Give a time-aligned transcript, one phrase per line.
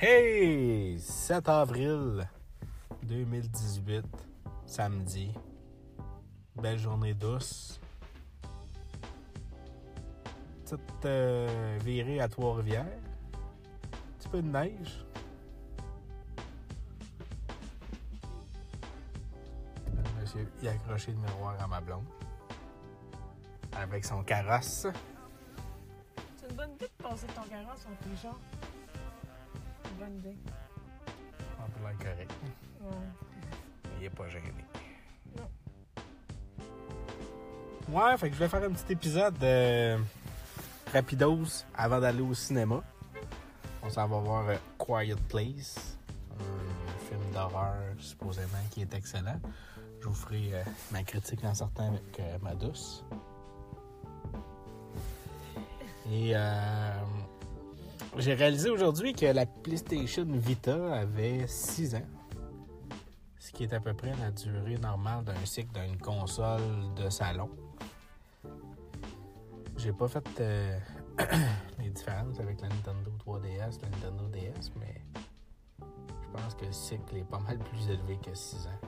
[0.00, 0.96] Hey!
[1.00, 2.28] 7 avril
[3.02, 4.04] 2018,
[4.64, 5.32] samedi.
[6.54, 7.80] Belle journée douce.
[10.62, 12.86] Petite euh, virée à Trois-Rivières.
[14.20, 15.04] Petit peu de neige.
[20.20, 22.06] Monsieur, a accroché le miroir à ma blonde.
[23.72, 24.86] Avec son carrosse.
[26.36, 28.36] C'est une bonne idée de passer ton tes gens.
[28.62, 28.77] Une
[29.98, 30.36] bonne idée.
[31.60, 32.32] On peut l'air correct.
[32.80, 32.88] Ouais.
[33.98, 34.52] Il est pas gêné.
[35.36, 35.48] Non.
[37.90, 39.96] Ouais, fait que je vais faire un petit épisode de
[40.92, 42.82] rapidos avant d'aller au cinéma.
[43.82, 45.98] On s'en va voir euh, Quiet Place,
[46.32, 49.40] un film d'horreur supposément qui est excellent.
[50.00, 50.62] Je vous ferai euh,
[50.92, 53.04] ma critique en sortant avec euh, ma douce.
[56.10, 56.90] Et euh,
[58.16, 62.06] j'ai réalisé aujourd'hui que la PlayStation Vita avait 6 ans.
[63.38, 66.60] Ce qui est à peu près la durée normale d'un cycle d'une console
[66.96, 67.50] de salon.
[69.76, 70.78] J'ai pas fait euh,
[71.78, 75.02] les différences avec la Nintendo 3DS, la Nintendo DS, mais
[75.80, 78.80] je pense que le cycle est pas mal plus élevé que 6 ans.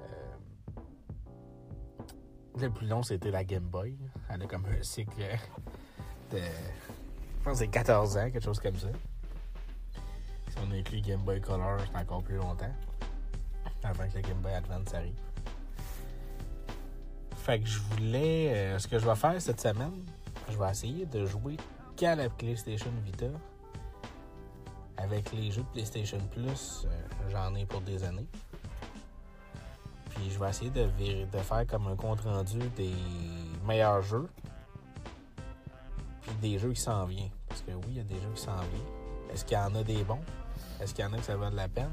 [0.00, 0.36] Euh,
[2.60, 3.98] le plus long, c'était la Game Boy.
[4.30, 5.20] Elle a comme un cycle
[6.34, 6.40] de.
[6.40, 8.88] Je pense que c'est 14 ans, quelque chose comme ça.
[10.48, 12.72] Si on inclut Game Boy Color, c'est encore plus longtemps.
[13.82, 15.14] Avant que le Game Boy Advance arrive.
[17.36, 18.52] Fait que je voulais.
[18.54, 20.06] euh, ce que je vais faire cette semaine,
[20.50, 21.58] je vais essayer de jouer
[21.96, 23.26] qu'à la PlayStation Vita.
[24.96, 28.26] Avec les jeux de PlayStation Plus, euh, j'en ai pour des années.
[30.10, 32.94] Puis je vais essayer de faire comme un compte rendu des
[33.66, 34.28] meilleurs jeux.
[36.40, 37.30] Des jeux qui s'en viennent.
[37.48, 39.30] Parce que oui, il y a des jeux qui s'en viennent.
[39.32, 40.20] Est-ce qu'il y en a des bons?
[40.80, 41.90] Est-ce qu'il y en a que ça vaut de la peine?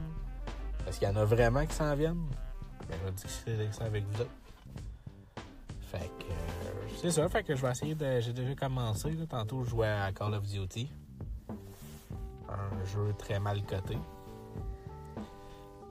[0.88, 2.28] Est-ce qu'il y en a vraiment qui s'en viennent?
[2.90, 4.32] Ben, je vais discuter ça avec vous autres.
[5.82, 8.20] Fait que euh, c'est ça, fait que je vais essayer de.
[8.22, 9.12] J'ai déjà commencé.
[9.12, 9.26] là.
[9.28, 10.90] Tantôt, je jouais à Call of Duty.
[12.50, 13.98] Un jeu très mal coté.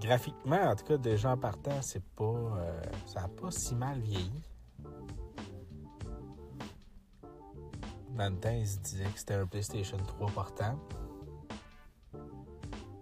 [0.01, 2.25] Graphiquement, en tout cas, déjà en partant, c'est pas.
[2.25, 4.43] euh, ça n'a pas si mal vieilli.
[8.21, 10.79] Dans le se disaient que c'était un PlayStation 3 portable.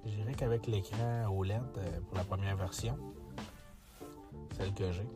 [0.07, 2.97] Je dirais qu'avec l'écran OLED euh, pour la première version,
[4.57, 5.09] celle que j'ai,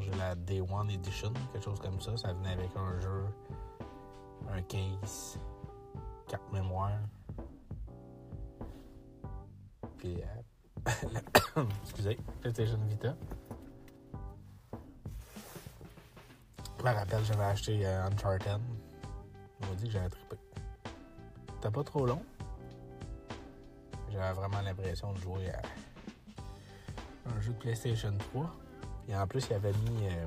[0.00, 2.14] j'ai la Day One Edition, quelque chose comme ça.
[2.18, 3.24] Ça venait avec un jeu,
[4.50, 5.38] un case,
[6.26, 6.98] carte mémoire.
[9.96, 13.16] Puis, euh, la- excusez, PlayStation Vita.
[16.78, 18.60] Je me rappelle, j'avais acheté euh, Uncharted.
[19.62, 20.36] On m'a dit que j'avais trippé.
[21.54, 22.22] C'était pas trop long.
[24.12, 25.62] J'avais vraiment l'impression de jouer à
[27.36, 28.50] un jeu de PlayStation 3.
[29.08, 30.26] Et en plus, il avait mis euh,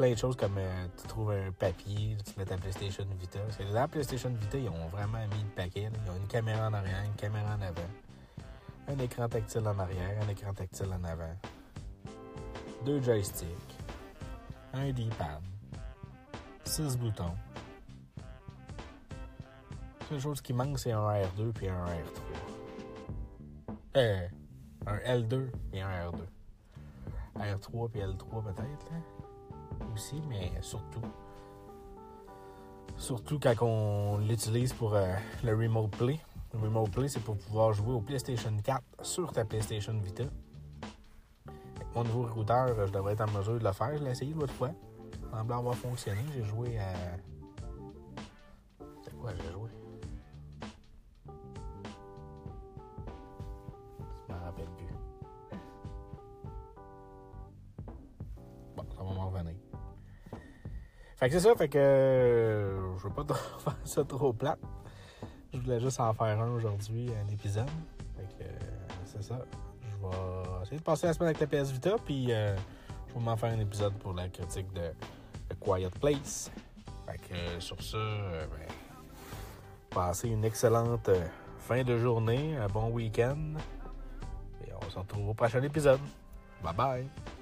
[0.00, 3.38] plein de choses comme euh, tu trouves un papier, tu mets ta PlayStation Vita.
[3.38, 5.90] Dans la PlayStation Vita, ils ont vraiment mis le paquet.
[6.04, 7.88] Ils ont une caméra en arrière, une caméra en avant,
[8.88, 11.36] un écran tactile en arrière, un écran tactile en avant,
[12.86, 13.76] deux joysticks,
[14.72, 15.42] un D-pad,
[16.70, 17.34] six boutons.
[20.00, 22.20] La seule chose qui manque, c'est un R2 puis un R3.
[23.96, 24.28] Euh,
[24.86, 26.20] un L2 et un R2.
[27.36, 29.86] R3 puis L3 peut-être, là.
[29.92, 31.02] Aussi, mais surtout.
[32.96, 36.20] Surtout quand on l'utilise pour euh, le Remote Play.
[36.54, 40.24] Le Remote Play, c'est pour pouvoir jouer au PlayStation 4 sur ta PlayStation Vita.
[41.46, 43.98] Avec mon nouveau routeur, je devrais être en mesure de le faire.
[43.98, 44.70] Je l'ai essayé l'autre fois.
[45.30, 46.22] Semble avoir fonctionné.
[46.34, 46.92] J'ai joué à.
[49.02, 49.70] C'est quoi j'ai joué?
[54.28, 54.86] Je m'en rappelle plus.
[58.76, 59.54] Bon, ça va m'en revenir.
[61.16, 64.58] Fait que c'est ça, fait que euh, je veux pas faire ça trop plate.
[65.52, 67.68] Je voulais juste en faire un aujourd'hui, un épisode.
[68.16, 68.58] Fait que euh,
[69.04, 69.38] c'est ça.
[69.82, 72.56] Je vais essayer de passer la semaine avec la PS Vita, puis euh,
[73.08, 74.92] je vais m'en faire un épisode pour la critique de
[75.60, 76.50] Quiet Place.
[77.32, 78.74] Euh, sur ça, euh, ben,
[79.90, 81.26] passez une excellente euh,
[81.58, 83.54] fin de journée, un bon week-end.
[84.66, 86.00] Et on se retrouve au prochain épisode.
[86.62, 87.39] Bye bye!